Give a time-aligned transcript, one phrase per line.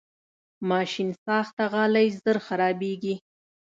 [0.69, 3.15] ماشینساخته غالۍ ژر خرابېږي.